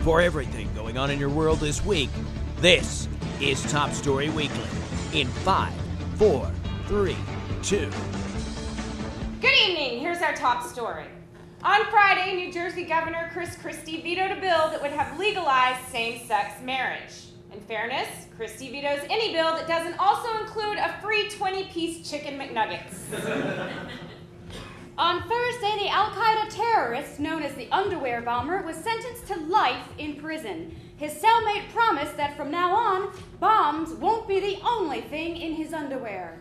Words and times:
For 0.00 0.22
everything 0.22 0.72
going 0.74 0.96
on 0.96 1.10
in 1.10 1.18
your 1.18 1.28
world 1.28 1.60
this 1.60 1.84
week, 1.84 2.08
this 2.56 3.06
is 3.38 3.62
Top 3.70 3.92
Story 3.92 4.30
Weekly 4.30 4.64
in 5.12 5.26
five, 5.28 5.74
four, 6.14 6.50
three, 6.86 7.18
two. 7.62 7.90
Good 9.42 9.52
evening. 9.68 10.00
Here's 10.00 10.22
our 10.22 10.34
top 10.34 10.66
story. 10.66 11.04
On 11.62 11.84
Friday, 11.90 12.34
New 12.34 12.50
Jersey 12.50 12.84
Governor 12.84 13.28
Chris 13.34 13.54
Christie 13.56 14.00
vetoed 14.00 14.38
a 14.38 14.40
bill 14.40 14.70
that 14.70 14.80
would 14.80 14.92
have 14.92 15.18
legalized 15.18 15.86
same 15.88 16.26
sex 16.26 16.54
marriage. 16.62 17.26
In 17.52 17.60
fairness, 17.60 18.08
Christie 18.38 18.70
vetoes 18.70 19.06
any 19.10 19.34
bill 19.34 19.52
that 19.52 19.68
doesn't 19.68 19.98
also 19.98 20.34
include 20.40 20.78
a 20.78 20.98
free 21.02 21.28
20 21.28 21.64
piece 21.64 22.10
chicken 22.10 22.38
McNuggets. 22.38 23.76
On 25.00 25.22
Thursday, 25.22 25.78
the 25.78 25.88
Al 25.88 26.10
Qaeda 26.10 26.50
terrorist 26.50 27.18
known 27.18 27.42
as 27.42 27.54
the 27.54 27.72
Underwear 27.72 28.20
Bomber 28.20 28.60
was 28.60 28.76
sentenced 28.76 29.26
to 29.28 29.40
life 29.46 29.88
in 29.96 30.16
prison. 30.16 30.76
His 30.98 31.14
cellmate 31.14 31.70
promised 31.72 32.18
that 32.18 32.36
from 32.36 32.50
now 32.50 32.74
on, 32.74 33.10
bombs 33.40 33.94
won't 33.94 34.28
be 34.28 34.40
the 34.40 34.58
only 34.62 35.00
thing 35.00 35.38
in 35.38 35.54
his 35.54 35.72
underwear. 35.72 36.38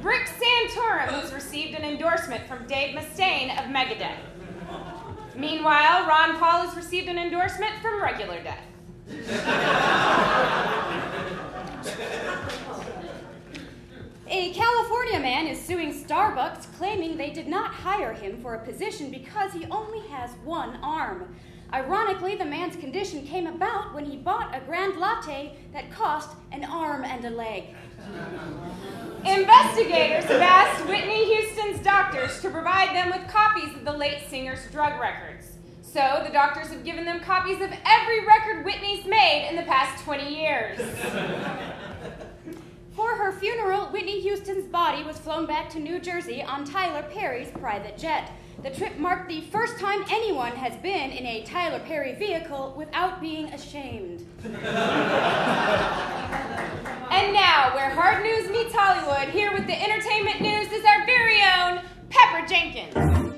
Rick 0.00 0.30
Santorum 0.40 1.10
has 1.10 1.34
received 1.34 1.74
an 1.78 1.84
endorsement 1.84 2.48
from 2.48 2.66
Dave 2.66 2.96
Mustaine 2.96 3.50
of 3.58 3.66
Megadeth. 3.66 4.16
Meanwhile, 5.34 6.06
Ron 6.06 6.38
Paul 6.38 6.66
has 6.66 6.74
received 6.74 7.08
an 7.08 7.18
endorsement 7.18 7.74
from 7.82 8.02
Regular 8.02 8.42
Death. 8.42 8.64
California 14.56 15.20
man 15.20 15.46
is 15.46 15.62
suing 15.62 15.92
Starbucks, 15.92 16.74
claiming 16.78 17.18
they 17.18 17.28
did 17.28 17.46
not 17.46 17.74
hire 17.74 18.14
him 18.14 18.40
for 18.40 18.54
a 18.54 18.64
position 18.64 19.10
because 19.10 19.52
he 19.52 19.66
only 19.66 20.00
has 20.08 20.30
one 20.44 20.78
arm. 20.82 21.36
Ironically, 21.74 22.36
the 22.36 22.44
man's 22.46 22.74
condition 22.74 23.26
came 23.26 23.46
about 23.46 23.92
when 23.92 24.06
he 24.06 24.16
bought 24.16 24.56
a 24.56 24.60
grand 24.60 24.96
latte 24.96 25.58
that 25.74 25.90
cost 25.90 26.30
an 26.52 26.64
arm 26.64 27.04
and 27.04 27.22
a 27.26 27.30
leg. 27.30 27.64
Investigators 29.26 30.24
have 30.24 30.40
asked 30.40 30.88
Whitney 30.88 31.26
Houston's 31.34 31.84
doctors 31.84 32.40
to 32.40 32.48
provide 32.48 32.96
them 32.96 33.10
with 33.10 33.28
copies 33.28 33.74
of 33.74 33.84
the 33.84 33.92
late 33.92 34.22
singer's 34.30 34.66
drug 34.70 34.98
records. 34.98 35.58
So 35.82 36.22
the 36.24 36.32
doctors 36.32 36.68
have 36.68 36.82
given 36.82 37.04
them 37.04 37.20
copies 37.20 37.60
of 37.60 37.70
every 37.84 38.24
record 38.24 38.64
Whitney's 38.64 39.04
made 39.04 39.48
in 39.50 39.56
the 39.56 39.64
past 39.64 40.02
20 40.02 40.34
years. 40.34 40.80
For 42.96 43.14
her 43.14 43.30
funeral, 43.30 43.88
Whitney 43.88 44.22
Houston's 44.22 44.64
body 44.64 45.04
was 45.04 45.18
flown 45.18 45.44
back 45.44 45.68
to 45.70 45.78
New 45.78 46.00
Jersey 46.00 46.42
on 46.42 46.64
Tyler 46.64 47.02
Perry's 47.12 47.50
private 47.50 47.98
jet. 47.98 48.32
The 48.62 48.70
trip 48.70 48.96
marked 48.96 49.28
the 49.28 49.42
first 49.42 49.78
time 49.78 50.02
anyone 50.08 50.52
has 50.52 50.74
been 50.78 51.10
in 51.10 51.26
a 51.26 51.44
Tyler 51.44 51.80
Perry 51.80 52.14
vehicle 52.14 52.72
without 52.74 53.20
being 53.20 53.52
ashamed. 53.52 54.26
And 57.08 57.32
now, 57.32 57.72
where 57.74 57.88
hard 57.90 58.24
news 58.24 58.50
meets 58.50 58.74
Hollywood, 58.74 59.32
here 59.32 59.52
with 59.52 59.66
the 59.66 59.80
entertainment 59.80 60.40
news 60.40 60.70
is 60.72 60.84
our 60.84 61.06
very 61.06 61.40
own 61.40 61.80
Pepper 62.10 62.46
Jenkins. 62.46 63.32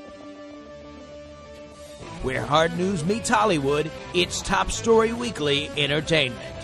Where 2.22 2.42
hard 2.42 2.76
news 2.78 3.04
meets 3.04 3.28
Hollywood, 3.28 3.90
it's 4.14 4.40
Top 4.40 4.70
Story 4.70 5.12
Weekly 5.12 5.68
Entertainment. 5.76 6.57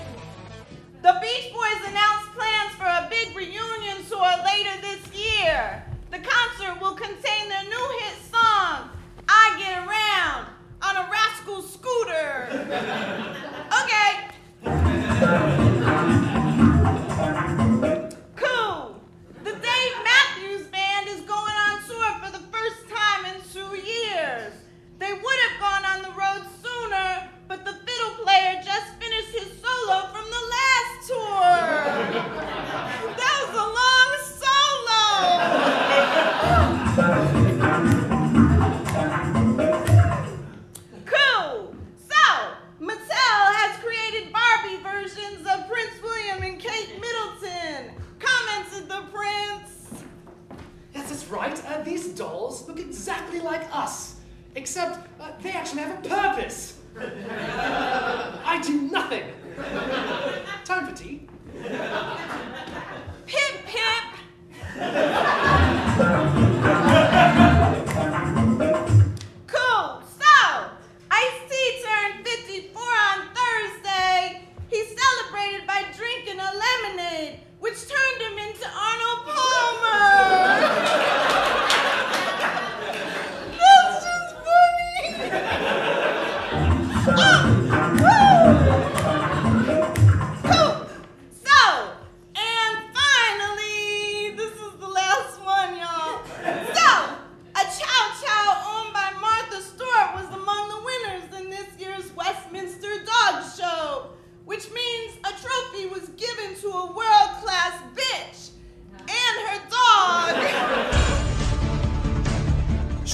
Right. 51.34 51.61
Uh, 51.67 51.83
these 51.83 52.09
dolls 52.09 52.67
look 52.69 52.78
exactly 52.78 53.41
like 53.41 53.67
us, 53.72 54.17
except 54.55 55.06
uh, 55.21 55.33
they 55.43 55.50
actually 55.50 55.83
have 55.83 56.05
a 56.05 56.09
purpose. 56.09 56.78
I 56.99 58.61
do 58.65 58.83
nothing. 58.83 59.25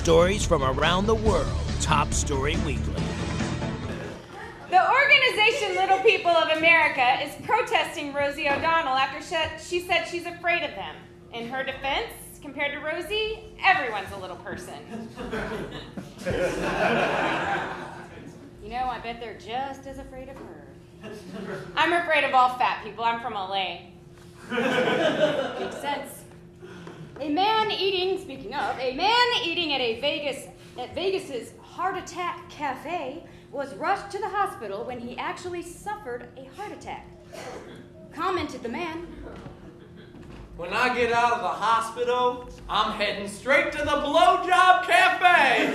Stories 0.04 0.46
from 0.46 0.62
around 0.62 1.04
the 1.04 1.14
world. 1.14 1.46
Top 1.82 2.10
Story 2.14 2.56
Weekly. 2.64 2.94
The 4.70 4.82
organization 4.90 5.76
Little 5.76 5.98
People 5.98 6.30
of 6.30 6.56
America 6.56 7.22
is 7.22 7.34
protesting 7.44 8.14
Rosie 8.14 8.48
O'Donnell 8.48 8.96
after 8.96 9.20
she- 9.62 9.80
said 9.80 10.06
she's 10.06 10.24
afraid 10.24 10.62
of 10.62 10.70
them. 10.70 10.96
In 11.34 11.50
her 11.50 11.62
defense, 11.62 12.14
compared 12.40 12.72
to 12.72 12.78
Rosie, 12.78 13.40
everyone's 13.62 14.10
a 14.14 14.16
little 14.16 14.38
person. 14.38 14.72
You 18.64 18.70
know, 18.70 18.86
I 18.88 19.00
bet 19.02 19.20
they're 19.20 19.38
just 19.38 19.86
as 19.86 19.98
afraid 19.98 20.30
of 20.30 20.36
her. 20.36 21.10
I'm 21.76 21.92
afraid 21.92 22.24
of 22.24 22.32
all 22.34 22.56
fat 22.56 22.82
people. 22.84 23.04
I'm 23.04 23.20
from 23.20 23.34
LA. 23.34 23.80
Makes 24.50 25.76
sense. 25.82 26.19
A 27.20 27.28
man 27.28 27.70
eating, 27.70 28.18
speaking 28.18 28.54
of, 28.54 28.78
a 28.78 28.94
man 28.94 29.26
eating 29.44 29.74
at 29.74 29.80
a 29.82 30.00
Vegas 30.00 30.46
at 30.78 30.94
Vegas's 30.94 31.52
Heart 31.60 31.98
Attack 31.98 32.48
Cafe 32.48 33.22
was 33.52 33.74
rushed 33.74 34.10
to 34.12 34.18
the 34.18 34.28
hospital 34.28 34.84
when 34.84 34.98
he 34.98 35.18
actually 35.18 35.60
suffered 35.60 36.28
a 36.38 36.44
heart 36.56 36.72
attack. 36.72 37.06
Commented 38.14 38.62
the 38.62 38.70
man. 38.70 39.06
When 40.56 40.72
I 40.72 40.94
get 40.94 41.12
out 41.12 41.32
of 41.32 41.42
the 41.42 41.48
hospital, 41.48 42.48
I'm 42.70 42.94
heading 42.94 43.28
straight 43.28 43.70
to 43.72 43.78
the 43.78 43.84
Blowjob 43.84 44.84
Cafe. 44.84 45.66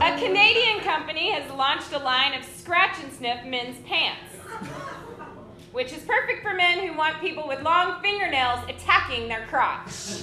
A 0.00 0.18
Canadian 0.18 0.80
company 0.80 1.30
has 1.30 1.48
launched 1.52 1.92
a 1.92 1.98
line 1.98 2.34
of 2.34 2.44
scratch 2.44 2.96
and 3.04 3.12
sniff 3.12 3.44
men's 3.44 3.78
pants, 3.86 4.27
which 5.72 5.92
is 5.92 6.02
perfect 6.02 6.42
for 6.42 6.54
men 6.54 6.86
who 6.86 6.96
want 6.96 7.20
people 7.20 7.46
with 7.46 7.60
long 7.62 8.00
fingernails 8.02 8.60
attacking 8.68 9.28
their 9.28 9.46
crotch. 9.46 10.22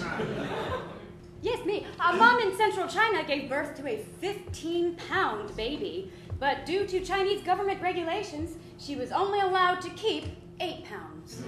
yes, 1.42 1.66
me. 1.66 1.86
A 2.06 2.14
mom 2.14 2.40
in 2.40 2.56
central 2.58 2.88
China 2.88 3.24
gave 3.24 3.50
birth 3.50 3.76
to 3.78 3.88
a 3.88 4.06
15 4.20 4.96
pound 4.96 5.56
baby, 5.56 6.12
but 6.40 6.66
due 6.66 6.86
to 6.88 7.00
Chinese 7.04 7.42
government 7.42 7.82
regulations, 7.82 8.56
she 8.78 8.96
was 8.96 9.12
only 9.12 9.40
allowed 9.40 9.82
to 9.82 9.90
keep 9.92 10.26
8 10.60 10.86
pounds. 10.86 11.44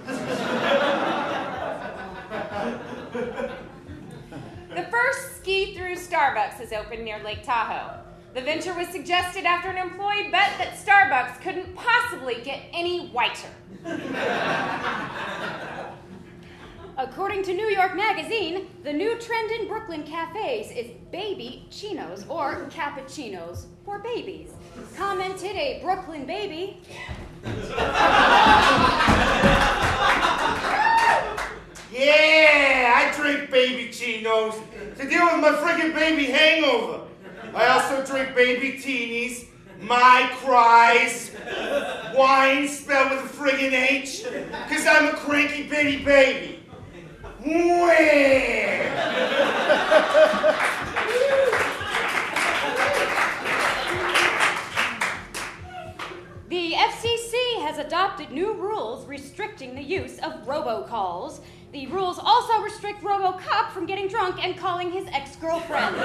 the 4.74 4.86
first 4.90 5.36
ski 5.36 5.74
through 5.74 5.96
Starbucks 5.96 6.60
is 6.60 6.72
open 6.72 7.04
near 7.04 7.22
Lake 7.22 7.42
Tahoe. 7.42 8.07
The 8.34 8.42
venture 8.42 8.74
was 8.74 8.88
suggested 8.88 9.44
after 9.44 9.70
an 9.70 9.78
employee 9.78 10.30
bet 10.30 10.58
that 10.58 10.76
Starbucks 10.76 11.40
couldn't 11.40 11.74
possibly 11.74 12.36
get 12.44 12.60
any 12.72 13.08
whiter. 13.08 13.48
According 16.96 17.42
to 17.44 17.54
New 17.54 17.66
York 17.66 17.96
Magazine, 17.96 18.68
the 18.84 18.92
new 18.92 19.18
trend 19.18 19.50
in 19.52 19.66
Brooklyn 19.66 20.02
cafes 20.02 20.70
is 20.72 20.90
baby 21.10 21.66
chinos 21.70 22.24
or 22.28 22.66
cappuccinos 22.70 23.66
for 23.84 24.00
babies. 24.00 24.50
Commented 24.96 25.56
a 25.56 25.80
Brooklyn 25.82 26.26
baby. 26.26 26.80
Yeah, 31.90 32.94
I 32.96 33.12
drink 33.16 33.50
baby 33.50 33.90
chinos 33.90 34.54
to 34.98 35.08
deal 35.08 35.24
with 35.24 35.40
my 35.40 35.52
friggin' 35.62 35.94
baby 35.94 36.26
hangover. 36.26 37.07
I 37.58 37.66
also 37.66 38.06
drink 38.06 38.36
baby 38.36 38.78
teenies, 38.78 39.46
my 39.80 40.30
cries, 40.36 41.32
wine 42.14 42.68
spelled 42.68 43.10
with 43.10 43.24
a 43.24 43.36
friggin' 43.36 43.72
H, 43.72 44.22
cause 44.68 44.86
I'm 44.86 45.08
a 45.12 45.16
cranky 45.16 45.64
bitty 45.64 46.04
baby. 46.04 46.60
The 47.40 47.48
adopted 57.78 58.30
new 58.30 58.54
rules 58.54 59.06
restricting 59.06 59.74
the 59.74 59.82
use 59.82 60.18
of 60.18 60.44
robocalls. 60.46 61.40
The 61.72 61.86
rules 61.88 62.18
also 62.18 62.62
restrict 62.62 63.02
RoboCop 63.02 63.70
from 63.70 63.86
getting 63.86 64.08
drunk 64.08 64.44
and 64.44 64.56
calling 64.56 64.90
his 64.90 65.06
ex 65.12 65.36
girlfriend. 65.36 65.96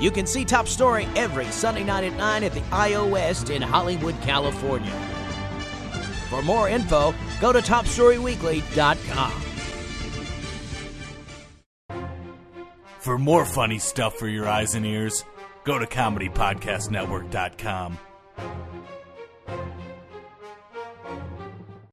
You 0.00 0.10
can 0.10 0.26
see 0.26 0.44
Top 0.44 0.66
Story 0.66 1.06
every 1.14 1.46
Sunday 1.46 1.84
night 1.84 2.02
at 2.02 2.16
9 2.16 2.42
at 2.42 2.52
the 2.52 2.62
iO 2.72 3.06
West 3.06 3.50
in 3.50 3.62
Hollywood, 3.62 4.20
California. 4.22 4.90
For 6.28 6.42
more 6.42 6.68
info, 6.68 7.14
go 7.40 7.52
to 7.52 7.60
topstoryweekly.com. 7.60 9.51
For 13.02 13.18
more 13.18 13.44
funny 13.44 13.78
stuff 13.80 14.14
for 14.14 14.28
your 14.28 14.48
eyes 14.48 14.76
and 14.76 14.86
ears, 14.86 15.24
go 15.64 15.76
to 15.76 15.86
comedypodcastnetwork.com. 15.86 17.98